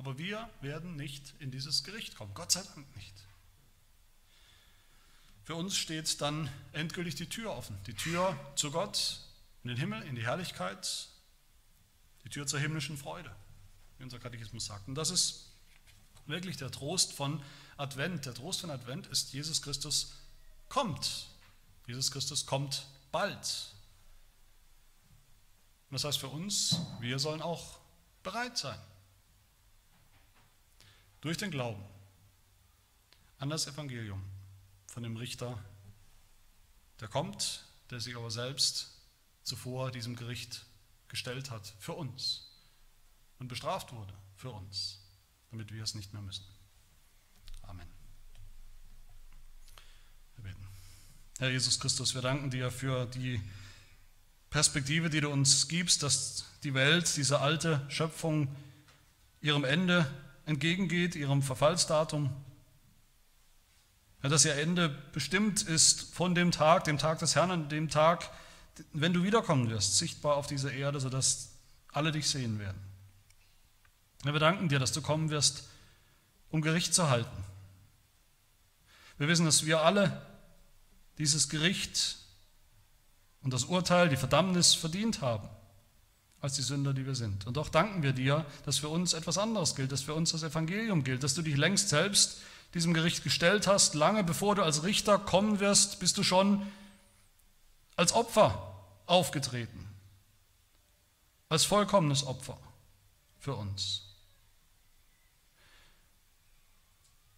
[0.04, 3.14] Aber wir werden nicht in dieses Gericht kommen, Gott sei Dank nicht.
[5.46, 7.78] Für uns steht dann endgültig die Tür offen.
[7.88, 9.22] Die Tür zu Gott,
[9.64, 11.08] in den Himmel, in die Herrlichkeit,
[12.26, 13.34] die Tür zur himmlischen Freude,
[13.98, 14.90] wie unser Katechismus sagt.
[14.90, 15.54] Und das ist
[16.26, 17.42] wirklich der Trost von
[17.78, 18.26] Advent.
[18.26, 20.16] Der Trost von Advent ist, Jesus Christus
[20.68, 21.28] kommt.
[21.88, 23.72] Jesus Christus kommt bald.
[25.90, 27.80] Und das heißt für uns, wir sollen auch
[28.22, 28.80] bereit sein.
[31.24, 31.82] Durch den Glauben
[33.40, 34.22] an das Evangelium
[34.88, 35.58] von dem Richter,
[37.00, 38.92] der kommt, der sich aber selbst
[39.44, 40.66] zuvor diesem Gericht
[41.08, 42.52] gestellt hat für uns
[43.40, 45.00] und bestraft wurde für uns,
[45.50, 46.44] damit wir es nicht mehr müssen.
[47.62, 47.88] Amen.
[50.36, 50.68] Wir beten.
[51.40, 53.42] Herr Jesus Christus, wir danken dir für die
[54.50, 58.54] Perspektive, die du uns gibst, dass die Welt, diese alte Schöpfung,
[59.40, 60.06] ihrem Ende
[60.46, 62.30] entgegengeht, ihrem Verfallsdatum
[64.24, 67.90] ja, dass ihr Ende bestimmt ist von dem Tag, dem Tag des Herrn, an dem
[67.90, 68.30] Tag,
[68.94, 71.50] wenn du wiederkommen wirst, sichtbar auf diese Erde, sodass
[71.92, 72.82] alle dich sehen werden.
[74.24, 75.68] Wir danken dir, dass du kommen wirst,
[76.50, 77.44] um Gericht zu halten.
[79.18, 80.26] Wir wissen, dass wir alle
[81.18, 82.18] dieses Gericht
[83.42, 85.50] und das Urteil, die Verdammnis verdient haben
[86.44, 87.48] als die Sünder, die wir sind.
[87.48, 90.44] Und doch danken wir dir, dass für uns etwas anderes gilt, dass für uns das
[90.44, 92.42] Evangelium gilt, dass du dich längst selbst
[92.74, 96.70] diesem Gericht gestellt hast, lange bevor du als Richter kommen wirst, bist du schon
[97.96, 98.76] als Opfer
[99.06, 99.88] aufgetreten,
[101.48, 102.58] als vollkommenes Opfer
[103.40, 104.02] für uns.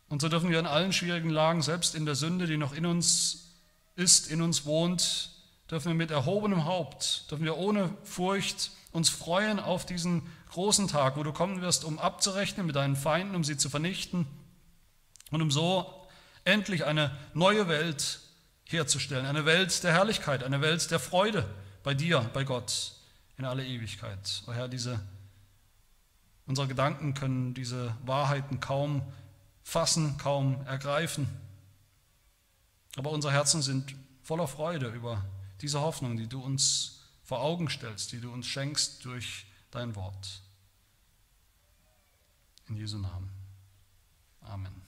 [0.10, 2.88] Und so dürfen wir in allen schwierigen Lagen, selbst in der Sünde, die noch in
[2.88, 3.51] uns
[3.95, 5.35] ist, in uns wohnt,
[5.70, 11.18] dürfen wir mit erhobenem Haupt, dürfen wir ohne Furcht uns freuen auf diesen großen Tag,
[11.18, 14.26] wo du kommen wirst, um abzurechnen mit deinen Feinden, um sie zu vernichten
[15.32, 16.07] und um so
[16.45, 18.20] endlich eine neue Welt
[18.66, 21.45] herzustellen, eine Welt der Herrlichkeit, eine Welt der Freude
[21.84, 22.93] bei dir, bei Gott
[23.38, 24.43] in alle Ewigkeit.
[24.47, 24.99] O Herr, diese
[26.47, 29.01] Unsere Gedanken können diese Wahrheiten kaum
[29.63, 31.28] fassen, kaum ergreifen.
[32.97, 35.26] Aber unsere Herzen sind voller Freude über
[35.62, 40.41] diese Hoffnung, die du uns vor Augen stellst, die du uns schenkst durch dein Wort.
[42.68, 43.30] In Jesu Namen.
[44.41, 44.85] Amen.